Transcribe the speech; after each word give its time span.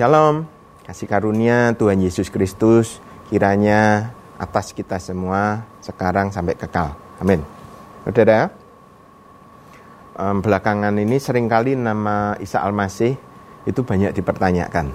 Shalom, 0.00 0.48
kasih 0.88 1.04
karunia 1.04 1.76
Tuhan 1.76 2.00
Yesus 2.00 2.32
Kristus 2.32 3.04
kiranya 3.28 4.08
atas 4.40 4.72
kita 4.72 4.96
semua 4.96 5.68
sekarang 5.84 6.32
sampai 6.32 6.56
kekal. 6.56 6.96
Amin. 7.20 7.44
Saudara, 8.08 8.48
belakangan 10.16 10.96
ini 10.96 11.20
sering 11.20 11.52
kali 11.52 11.76
nama 11.76 12.32
Isa 12.40 12.64
Al-Masih 12.64 13.12
itu 13.68 13.80
banyak 13.84 14.16
dipertanyakan. 14.16 14.88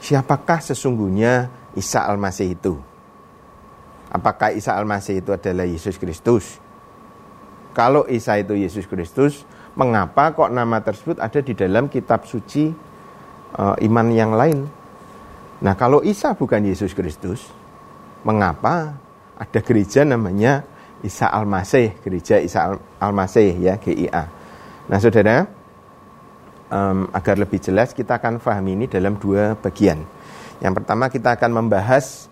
Siapakah 0.00 0.64
sesungguhnya 0.64 1.52
Isa 1.76 2.08
Al-Masih 2.08 2.48
itu? 2.48 2.80
Apakah 4.08 4.56
Isa 4.56 4.72
Al-Masih 4.72 5.20
itu 5.20 5.36
adalah 5.36 5.68
Yesus 5.68 6.00
Kristus? 6.00 6.56
Kalau 7.76 8.08
Isa 8.08 8.40
itu 8.40 8.56
Yesus 8.56 8.88
Kristus, 8.88 9.44
mengapa 9.76 10.32
kok 10.32 10.48
nama 10.48 10.80
tersebut 10.80 11.20
ada 11.20 11.44
di 11.44 11.52
dalam 11.52 11.92
kitab 11.92 12.24
suci 12.24 12.88
uh, 13.56 13.76
iman 13.80 14.06
yang 14.12 14.32
lain. 14.32 14.68
Nah, 15.62 15.78
kalau 15.78 16.02
Isa 16.02 16.34
bukan 16.34 16.66
Yesus 16.66 16.90
Kristus, 16.90 17.46
mengapa 18.26 18.98
ada 19.38 19.60
gereja 19.62 20.02
namanya 20.02 20.66
Isa 21.02 21.30
Al-Masih, 21.30 21.98
gereja 22.02 22.38
Isa 22.38 22.78
Al-Masih 22.98 23.58
ya, 23.58 23.74
GIA. 23.78 24.26
Nah, 24.90 24.98
Saudara, 24.98 25.46
um, 26.72 27.06
agar 27.14 27.38
lebih 27.38 27.62
jelas 27.62 27.94
kita 27.94 28.18
akan 28.18 28.40
pahami 28.40 28.74
ini 28.74 28.86
dalam 28.88 29.20
dua 29.20 29.54
bagian. 29.54 30.02
Yang 30.58 30.82
pertama 30.82 31.10
kita 31.10 31.34
akan 31.34 31.50
membahas 31.62 32.30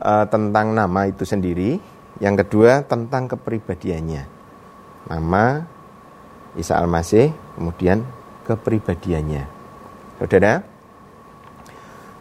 uh, 0.00 0.26
tentang 0.26 0.74
nama 0.74 1.06
itu 1.06 1.26
sendiri, 1.26 1.78
yang 2.18 2.34
kedua 2.38 2.82
tentang 2.86 3.28
kepribadiannya. 3.30 4.22
Nama 5.10 5.44
Isa 6.54 6.78
Al-Masih, 6.78 7.34
kemudian 7.58 8.06
kepribadiannya. 8.46 9.51
Saudara, 10.20 10.60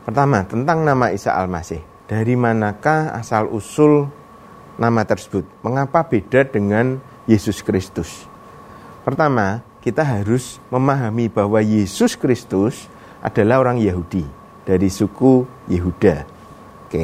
pertama 0.08 0.46
tentang 0.48 0.86
nama 0.86 1.12
Isa 1.12 1.36
Al-Masih. 1.36 1.84
Dari 2.08 2.36
manakah 2.36 3.16
asal 3.16 3.48
usul 3.48 4.12
nama 4.76 5.08
tersebut? 5.08 5.48
Mengapa 5.64 6.04
beda 6.04 6.44
dengan 6.44 7.00
Yesus 7.24 7.64
Kristus? 7.64 8.28
Pertama, 9.08 9.64
kita 9.82 10.04
harus 10.04 10.60
memahami 10.68 11.32
bahwa 11.32 11.58
Yesus 11.64 12.20
Kristus 12.20 12.92
adalah 13.24 13.64
orang 13.64 13.80
Yahudi 13.80 14.28
dari 14.68 14.88
suku 14.92 15.48
Yehuda. 15.72 16.16
Oke. 16.88 17.04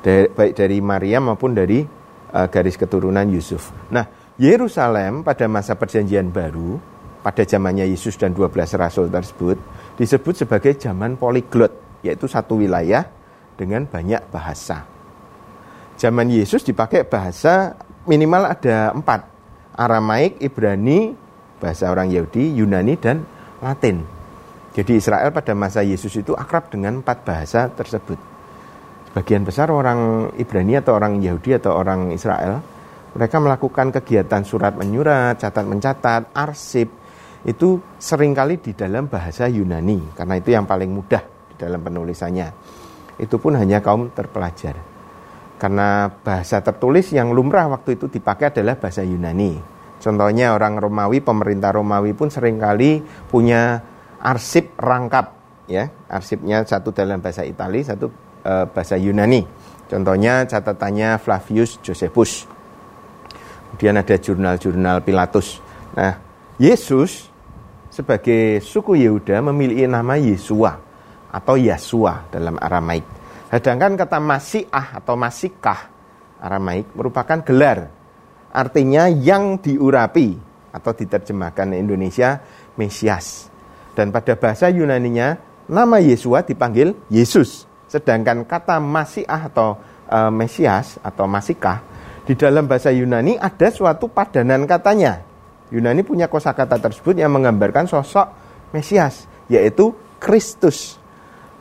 Dari, 0.00 0.26
baik 0.32 0.52
dari 0.56 0.78
Maria 0.80 1.20
maupun 1.20 1.52
dari 1.52 1.84
uh, 2.32 2.46
garis 2.48 2.76
keturunan 2.76 3.28
Yusuf. 3.28 3.68
Nah, 3.92 4.08
Yerusalem 4.40 5.20
pada 5.20 5.44
masa 5.44 5.76
perjanjian 5.76 6.32
baru 6.32 6.80
pada 7.20 7.44
zamannya 7.44 7.84
Yesus 7.92 8.16
dan 8.16 8.32
12 8.32 8.80
rasul 8.80 9.12
tersebut 9.12 9.60
disebut 9.96 10.46
sebagai 10.46 10.76
zaman 10.78 11.16
poliglot, 11.16 12.02
yaitu 12.04 12.28
satu 12.28 12.60
wilayah 12.60 13.06
dengan 13.56 13.84
banyak 13.84 14.22
bahasa. 14.30 14.86
Zaman 16.00 16.32
Yesus 16.32 16.64
dipakai 16.64 17.04
bahasa 17.04 17.76
minimal 18.08 18.48
ada 18.48 18.96
empat, 18.96 19.28
Aramaik, 19.76 20.40
Ibrani, 20.40 21.12
bahasa 21.60 21.92
orang 21.92 22.08
Yahudi, 22.08 22.56
Yunani, 22.56 22.96
dan 22.96 23.20
Latin. 23.60 24.00
Jadi 24.72 24.96
Israel 24.96 25.28
pada 25.34 25.52
masa 25.52 25.84
Yesus 25.84 26.14
itu 26.16 26.32
akrab 26.32 26.72
dengan 26.72 27.04
empat 27.04 27.26
bahasa 27.26 27.68
tersebut. 27.68 28.16
Sebagian 29.10 29.42
besar 29.42 29.68
orang 29.68 30.30
Ibrani 30.38 30.78
atau 30.78 30.96
orang 30.96 31.18
Yahudi 31.20 31.58
atau 31.58 31.74
orang 31.74 32.14
Israel, 32.14 32.62
mereka 33.10 33.36
melakukan 33.42 33.90
kegiatan 33.90 34.46
surat 34.46 34.78
menyurat, 34.78 35.34
catat 35.36 35.66
mencatat, 35.66 36.30
arsip, 36.30 36.88
itu 37.44 37.80
sering 37.96 38.36
kali 38.36 38.60
di 38.60 38.76
dalam 38.76 39.08
bahasa 39.08 39.48
Yunani 39.48 40.12
karena 40.12 40.34
itu 40.36 40.52
yang 40.52 40.68
paling 40.68 40.92
mudah 40.92 41.22
di 41.52 41.54
dalam 41.56 41.80
penulisannya. 41.80 42.48
Itu 43.20 43.36
pun 43.40 43.56
hanya 43.56 43.80
kaum 43.80 44.12
terpelajar. 44.12 44.76
Karena 45.60 46.08
bahasa 46.08 46.64
tertulis 46.64 47.12
yang 47.12 47.36
lumrah 47.36 47.68
waktu 47.68 48.00
itu 48.00 48.08
dipakai 48.08 48.48
adalah 48.48 48.80
bahasa 48.80 49.04
Yunani. 49.04 49.60
Contohnya 50.00 50.56
orang 50.56 50.80
Romawi, 50.80 51.20
pemerintah 51.20 51.76
Romawi 51.76 52.16
pun 52.16 52.32
sering 52.32 52.56
kali 52.56 53.04
punya 53.28 53.84
arsip 54.24 54.72
rangkap 54.80 55.36
ya. 55.68 55.92
Arsipnya 56.08 56.64
satu 56.64 56.96
dalam 56.96 57.20
bahasa 57.20 57.44
Itali, 57.44 57.84
satu 57.84 58.08
e, 58.40 58.52
bahasa 58.72 58.96
Yunani. 58.96 59.44
Contohnya 59.84 60.48
catatannya 60.48 61.20
Flavius 61.20 61.76
Josephus. 61.84 62.48
Kemudian 63.68 64.00
ada 64.00 64.16
jurnal-jurnal 64.16 65.04
Pilatus. 65.04 65.60
Nah, 65.92 66.16
Yesus 66.56 67.28
sebagai 68.00 68.64
suku 68.64 68.96
Yehuda 68.96 69.44
memiliki 69.44 69.84
nama 69.84 70.16
Yesua 70.16 70.80
atau 71.28 71.60
Yasua 71.60 72.32
dalam 72.32 72.56
Aramaik. 72.56 73.04
Sedangkan 73.52 74.00
kata 74.00 74.16
Masiah 74.16 74.96
atau 74.96 75.20
Masikah 75.20 75.92
Aramaik 76.40 76.88
merupakan 76.96 77.44
gelar. 77.44 77.92
Artinya 78.50 79.06
yang 79.06 79.60
diurapi 79.60 80.34
atau 80.72 80.90
diterjemahkan 80.96 81.76
Indonesia 81.76 82.40
Mesias. 82.74 83.52
Dan 83.94 84.10
pada 84.10 84.34
bahasa 84.34 84.72
Yunaninya 84.72 85.36
nama 85.68 86.00
Yesua 86.00 86.42
dipanggil 86.42 86.96
Yesus. 87.12 87.68
Sedangkan 87.86 88.48
kata 88.48 88.80
Masiah 88.80 89.46
atau 89.50 89.78
e, 90.08 90.18
Mesias 90.32 90.98
atau 91.04 91.28
Masikah 91.28 91.84
di 92.26 92.38
dalam 92.38 92.66
bahasa 92.70 92.94
Yunani 92.94 93.38
ada 93.38 93.70
suatu 93.70 94.06
padanan 94.06 94.62
katanya 94.66 95.29
Yunani 95.70 96.02
punya 96.02 96.26
kosakata 96.26 96.82
tersebut 96.82 97.14
yang 97.14 97.30
menggambarkan 97.30 97.86
sosok 97.86 98.30
Mesias, 98.74 99.26
yaitu 99.46 99.94
Kristus. 100.18 100.98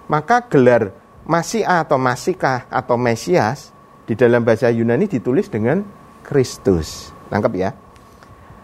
Maka 0.09 0.45
gelar 0.49 0.93
Masiah 1.29 1.85
atau 1.85 2.01
Masikah 2.01 2.65
atau 2.73 2.97
Mesias 2.97 3.69
di 4.09 4.17
dalam 4.17 4.41
bahasa 4.41 4.73
Yunani 4.73 5.05
ditulis 5.05 5.45
dengan 5.45 5.85
Kristus. 6.25 7.13
Nangkep 7.29 7.53
ya? 7.53 7.69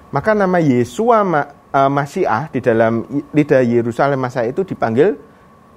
Maka 0.10 0.34
nama 0.34 0.58
Yesua 0.58 1.22
uh, 1.22 1.90
Masiah 1.94 2.50
di 2.50 2.62
dalam 2.62 3.06
lidah 3.30 3.62
Yerusalem 3.62 4.18
masa 4.18 4.42
itu 4.46 4.66
dipanggil 4.66 5.14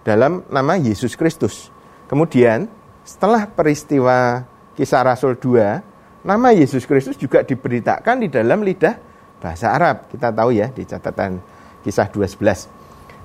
dalam 0.07 0.49
nama 0.49 0.81
Yesus 0.81 1.13
Kristus. 1.13 1.69
Kemudian 2.09 2.65
setelah 3.05 3.45
peristiwa 3.45 4.45
kisah 4.73 5.05
Rasul 5.05 5.37
2, 5.37 6.25
nama 6.25 6.49
Yesus 6.57 6.89
Kristus 6.89 7.21
juga 7.21 7.45
diberitakan 7.45 8.25
di 8.25 8.29
dalam 8.33 8.65
lidah 8.65 9.08
bahasa 9.39 9.71
Arab. 9.73 10.11
Kita 10.11 10.35
tahu 10.35 10.55
ya 10.55 10.69
di 10.71 10.83
catatan 10.85 11.39
kisah 11.83 12.11
211. 12.11 12.69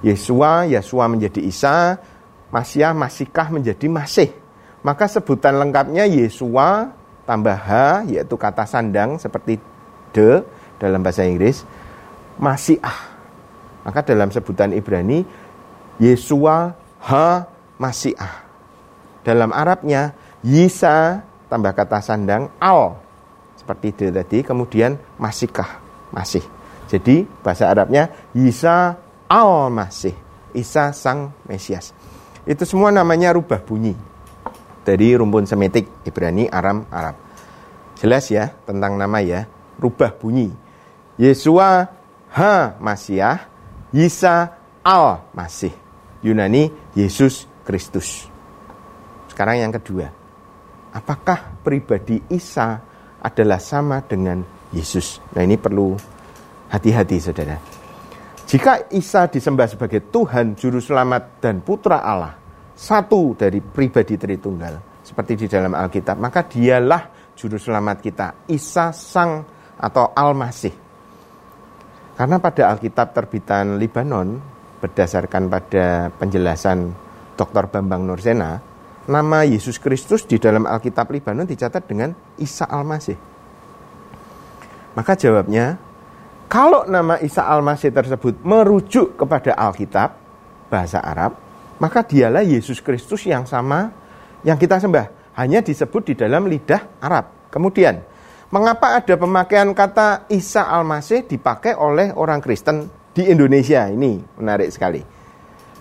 Yesua, 0.03 0.67
Yesua 0.67 1.05
menjadi 1.09 1.41
Isa, 1.41 1.97
Masya, 2.53 2.91
Masikah 2.93 3.47
menjadi 3.49 3.87
Masih. 3.89 4.29
Maka 4.83 5.07
sebutan 5.07 5.57
lengkapnya 5.57 6.03
Yesua 6.05 6.91
tambah 7.23 7.55
H, 7.55 8.03
yaitu 8.11 8.35
kata 8.35 8.67
sandang 8.67 9.15
seperti 9.15 9.57
de 10.11 10.43
dalam 10.77 10.99
bahasa 10.99 11.23
Inggris, 11.23 11.63
Masiah. 12.35 13.15
Maka 13.87 14.03
dalam 14.03 14.27
sebutan 14.31 14.75
Ibrani, 14.75 15.23
Yesua 16.03 16.75
H 16.99 17.11
Masiah. 17.79 18.43
Dalam 19.23 19.55
Arabnya, 19.55 20.11
Yisa 20.43 21.23
tambah 21.47 21.71
kata 21.71 22.03
sandang 22.03 22.51
al 22.59 22.99
seperti 23.55 23.95
de 23.95 24.07
tadi, 24.11 24.43
kemudian 24.43 24.99
Masikah 25.15 25.82
masih. 26.13 26.45
Jadi 26.87 27.25
bahasa 27.41 27.73
Arabnya 27.73 28.13
Isa 28.37 28.95
al-Masih, 29.25 30.13
Isa 30.53 30.93
sang 30.93 31.33
Mesias. 31.49 31.89
Itu 32.45 32.69
semua 32.69 32.93
namanya 32.93 33.33
rubah 33.33 33.59
bunyi 33.65 33.97
dari 34.85 35.17
rumpun 35.17 35.49
semetik 35.49 36.05
Ibrani, 36.05 36.45
Aram, 36.45 36.85
Arab. 36.93 37.17
Jelas 37.97 38.29
ya 38.29 38.53
tentang 38.67 38.93
nama 38.93 39.17
ya, 39.25 39.49
rubah 39.81 40.13
bunyi. 40.13 40.53
Yesua 41.17 41.89
ha 42.37 42.53
Masiah, 42.77 43.49
Isa 43.89 44.53
al 44.85 45.25
Masih. 45.33 45.73
Yunani 46.23 46.71
Yesus 46.95 47.45
Kristus. 47.67 48.31
Sekarang 49.27 49.59
yang 49.59 49.75
kedua. 49.75 50.07
Apakah 50.95 51.59
pribadi 51.59 52.23
Isa 52.31 52.79
adalah 53.19 53.59
sama 53.59 53.99
dengan 54.07 54.39
Yesus. 54.73 55.21
Nah 55.37 55.45
ini 55.45 55.55
perlu 55.55 55.93
hati-hati 56.73 57.17
saudara. 57.21 57.55
Jika 58.43 58.91
Isa 58.93 59.29
disembah 59.29 59.69
sebagai 59.69 60.09
Tuhan, 60.11 60.53
Juru 60.53 60.77
Selamat, 60.77 61.39
dan 61.39 61.63
Putra 61.63 62.03
Allah, 62.03 62.35
satu 62.75 63.37
dari 63.37 63.61
pribadi 63.61 64.19
Tritunggal, 64.19 65.01
seperti 65.01 65.45
di 65.45 65.47
dalam 65.49 65.73
Alkitab, 65.73 66.17
maka 66.19 66.45
dialah 66.45 67.33
Juru 67.33 67.57
Selamat 67.57 67.97
kita, 68.03 68.45
Isa 68.51 68.93
Sang 68.93 69.41
atau 69.79 70.13
Al-Masih. 70.13 70.75
Karena 72.13 72.37
pada 72.37 72.69
Alkitab 72.77 73.09
terbitan 73.09 73.81
Libanon, 73.81 74.37
berdasarkan 74.77 75.49
pada 75.49 76.13
penjelasan 76.13 76.93
Dr. 77.33 77.73
Bambang 77.73 78.05
Nursena, 78.05 78.61
nama 79.09 79.41
Yesus 79.41 79.81
Kristus 79.81 80.29
di 80.29 80.37
dalam 80.37 80.69
Alkitab 80.69 81.09
Libanon 81.09 81.49
dicatat 81.49 81.89
dengan 81.89 82.13
Isa 82.37 82.69
Al-Masih. 82.69 83.32
Maka 84.93 85.17
jawabnya, 85.17 85.81
kalau 86.45 86.85
nama 86.85 87.17
Isa 87.17 87.41
Al-Masih 87.41 87.89
tersebut 87.89 88.37
merujuk 88.45 89.17
kepada 89.17 89.57
Alkitab, 89.57 90.13
bahasa 90.69 91.01
Arab, 91.01 91.37
maka 91.81 92.05
dialah 92.05 92.45
Yesus 92.45 92.81
Kristus 92.81 93.25
yang 93.25 93.45
sama 93.49 93.89
yang 94.45 94.57
kita 94.57 94.77
sembah. 94.77 95.37
Hanya 95.37 95.65
disebut 95.65 96.13
di 96.13 96.13
dalam 96.13 96.45
lidah 96.45 97.01
Arab. 97.01 97.49
Kemudian, 97.49 98.05
mengapa 98.53 99.01
ada 99.01 99.17
pemakaian 99.17 99.73
kata 99.73 100.29
Isa 100.29 100.61
Al-Masih 100.69 101.25
dipakai 101.25 101.73
oleh 101.73 102.13
orang 102.13 102.37
Kristen 102.37 102.85
di 103.17 103.25
Indonesia? 103.25 103.89
Ini 103.89 104.37
menarik 104.37 104.69
sekali. 104.69 105.01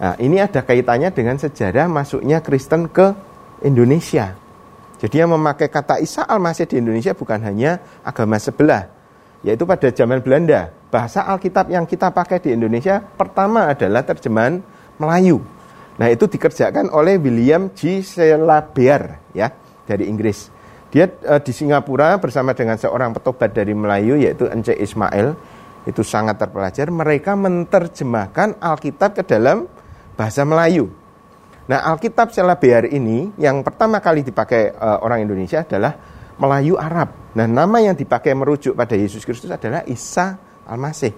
Nah, 0.00 0.16
ini 0.24 0.40
ada 0.40 0.64
kaitannya 0.64 1.12
dengan 1.12 1.36
sejarah 1.36 1.84
masuknya 1.84 2.40
Kristen 2.40 2.88
ke 2.88 3.12
Indonesia. 3.60 4.40
Jadi 5.04 5.20
yang 5.20 5.36
memakai 5.36 5.68
kata 5.68 6.00
Isa 6.00 6.24
Al-Masih 6.24 6.64
di 6.64 6.80
Indonesia 6.80 7.12
bukan 7.12 7.44
hanya 7.44 7.76
agama 8.06 8.40
sebelah, 8.40 8.88
yaitu 9.42 9.66
pada 9.66 9.90
zaman 9.90 10.22
Belanda. 10.22 10.70
Bahasa 10.88 11.26
Alkitab 11.26 11.70
yang 11.70 11.84
kita 11.86 12.10
pakai 12.14 12.38
di 12.38 12.54
Indonesia 12.54 13.02
pertama 13.02 13.70
adalah 13.70 14.06
terjemahan 14.06 14.62
Melayu. 14.98 15.42
Nah, 15.98 16.08
itu 16.08 16.24
dikerjakan 16.24 16.88
oleh 16.88 17.20
William 17.20 17.68
G. 17.74 18.00
Selabear 18.00 19.20
ya 19.36 19.52
dari 19.84 20.08
Inggris. 20.08 20.48
Dia 20.92 21.08
uh, 21.08 21.40
di 21.40 21.52
Singapura 21.52 22.16
bersama 22.20 22.52
dengan 22.52 22.76
seorang 22.76 23.16
petobat 23.16 23.52
dari 23.52 23.72
Melayu 23.72 24.16
yaitu 24.20 24.48
Ence 24.48 24.72
Ismail. 24.72 25.36
Itu 25.82 26.06
sangat 26.06 26.38
terpelajar. 26.38 26.92
Mereka 26.94 27.34
menerjemahkan 27.34 28.62
Alkitab 28.62 29.18
ke 29.18 29.22
dalam 29.26 29.66
bahasa 30.14 30.46
Melayu. 30.46 30.92
Nah, 31.66 31.82
Alkitab 31.88 32.30
Selabear 32.30 32.86
ini 32.90 33.32
yang 33.40 33.64
pertama 33.64 33.98
kali 33.98 34.22
dipakai 34.22 34.74
uh, 34.76 35.02
orang 35.02 35.24
Indonesia 35.26 35.64
adalah 35.64 36.11
Melayu 36.42 36.74
Arab. 36.74 37.14
Nah, 37.38 37.46
nama 37.46 37.78
yang 37.78 37.94
dipakai 37.94 38.34
merujuk 38.34 38.74
pada 38.74 38.98
Yesus 38.98 39.22
Kristus 39.22 39.54
adalah 39.54 39.86
Isa 39.86 40.34
Al-Masih. 40.66 41.14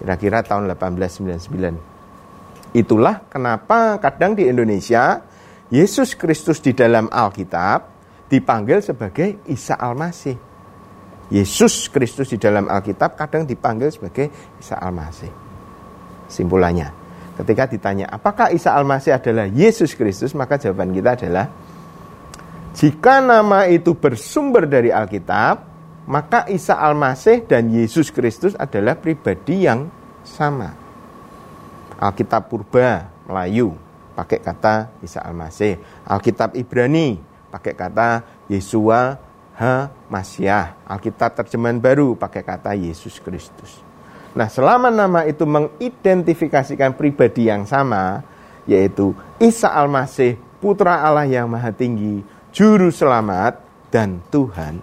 Kira-kira 0.00 0.40
tahun 0.40 0.72
1899. 0.72 2.72
Itulah 2.72 3.28
kenapa 3.28 4.00
kadang 4.00 4.32
di 4.32 4.48
Indonesia 4.48 5.20
Yesus 5.68 6.16
Kristus 6.16 6.64
di 6.64 6.72
dalam 6.72 7.12
Alkitab 7.12 7.92
dipanggil 8.32 8.80
sebagai 8.80 9.44
Isa 9.46 9.76
Al-Masih. 9.76 10.40
Yesus 11.28 11.92
Kristus 11.92 12.32
di 12.32 12.40
dalam 12.40 12.64
Alkitab 12.68 13.16
kadang 13.20 13.46
dipanggil 13.46 13.92
sebagai 13.92 14.32
Isa 14.60 14.76
Al-Masih. 14.80 15.30
Simpulannya, 16.28 16.92
ketika 17.38 17.66
ditanya 17.70 18.10
apakah 18.10 18.50
Isa 18.50 18.74
Al-Masih 18.74 19.14
adalah 19.16 19.46
Yesus 19.46 19.94
Kristus, 19.94 20.34
maka 20.34 20.58
jawaban 20.58 20.92
kita 20.92 21.16
adalah 21.16 21.48
jika 22.74 23.22
nama 23.22 23.70
itu 23.70 23.94
bersumber 23.94 24.66
dari 24.66 24.90
Alkitab, 24.90 25.62
maka 26.10 26.44
Isa 26.50 26.74
Al-Masih 26.74 27.46
dan 27.46 27.70
Yesus 27.70 28.10
Kristus 28.10 28.58
adalah 28.58 28.98
pribadi 28.98 29.62
yang 29.62 29.88
sama. 30.26 30.74
Alkitab 32.02 32.50
Purba 32.50 33.06
Melayu 33.30 33.78
pakai 34.18 34.42
kata 34.42 34.90
Isa 35.00 35.22
Al-Masih. 35.22 35.78
Alkitab 36.02 36.58
Ibrani 36.58 37.22
pakai 37.54 37.78
kata 37.78 38.26
Yesua 38.50 39.22
Ha 39.54 39.86
Masyah. 40.10 40.82
Alkitab 40.82 41.30
terjemahan 41.38 41.78
baru 41.78 42.18
pakai 42.18 42.42
kata 42.42 42.74
Yesus 42.74 43.22
Kristus. 43.22 43.86
Nah, 44.34 44.50
selama 44.50 44.90
nama 44.90 45.22
itu 45.30 45.46
mengidentifikasikan 45.46 46.98
pribadi 46.98 47.46
yang 47.46 47.62
sama, 47.70 48.26
yaitu 48.66 49.14
Isa 49.38 49.70
Al-Masih, 49.70 50.34
Putra 50.58 51.06
Allah 51.06 51.22
yang 51.22 51.46
Maha 51.46 51.70
Tinggi, 51.70 52.33
Juru 52.54 52.94
Selamat, 52.94 53.58
dan 53.90 54.22
Tuhan, 54.30 54.78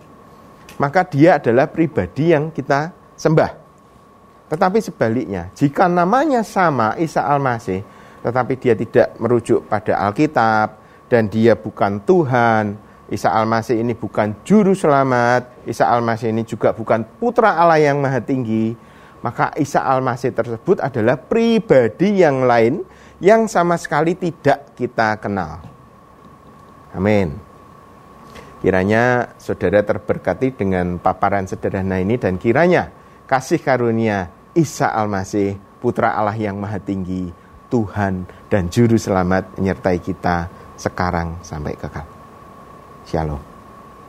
maka 0.75 1.07
dia 1.07 1.39
adalah 1.39 1.71
pribadi 1.71 2.35
yang 2.35 2.51
kita 2.51 2.91
sembah. 3.15 3.51
Tetapi 4.51 4.79
sebaliknya, 4.83 5.47
jika 5.56 5.88
namanya 5.88 6.44
sama 6.44 7.00
Isa 7.00 7.23
Al-Masih, 7.23 7.79
tetapi 8.23 8.59
dia 8.59 8.75
tidak 8.75 9.15
merujuk 9.23 9.71
pada 9.71 10.00
Alkitab 10.03 10.83
dan 11.07 11.31
dia 11.31 11.56
bukan 11.56 12.03
Tuhan, 12.03 12.75
Isa 13.07 13.31
Al-Masih 13.31 13.79
ini 13.79 13.95
bukan 13.95 14.35
juru 14.47 14.75
selamat, 14.75 15.63
Isa 15.63 15.88
Al-Masih 15.88 16.31
ini 16.31 16.44
juga 16.44 16.75
bukan 16.75 17.07
putra 17.19 17.56
Allah 17.56 17.79
yang 17.79 18.03
maha 18.03 18.19
tinggi, 18.19 18.75
maka 19.24 19.51
Isa 19.56 19.79
Al-Masih 19.79 20.35
tersebut 20.35 20.83
adalah 20.83 21.15
pribadi 21.15 22.19
yang 22.19 22.44
lain 22.44 22.83
yang 23.24 23.47
sama 23.47 23.79
sekali 23.79 24.15
tidak 24.15 24.75
kita 24.75 25.15
kenal. 25.24 25.63
Amin. 26.95 27.50
Kiranya 28.62 29.34
saudara 29.42 29.81
terberkati 29.81 30.54
dengan 30.54 31.02
paparan 31.02 31.50
sederhana 31.50 31.98
ini 31.98 32.22
dan 32.22 32.38
kiranya 32.38 32.94
kasih 33.25 33.58
karunia 33.58 34.30
Isa 34.54 34.86
Al-Masih, 34.86 35.58
Putra 35.81 36.13
Allah 36.13 36.38
yang 36.38 36.62
Maha 36.62 36.78
Tinggi, 36.78 37.34
Tuhan 37.74 38.30
dan 38.54 38.69
Juru 38.69 39.02
Selamat 39.02 39.50
menyertai 39.58 39.98
kita 39.98 40.46
sekarang 40.78 41.42
sampai 41.42 41.74
kekal. 41.74 42.06
Shalom. 43.10 43.50